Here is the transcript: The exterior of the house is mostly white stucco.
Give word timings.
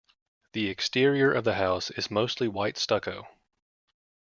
The 0.53 0.67
exterior 0.67 1.31
of 1.31 1.43
the 1.43 1.53
house 1.53 1.91
is 1.91 2.09
mostly 2.09 2.47
white 2.47 2.75
stucco. 2.79 3.27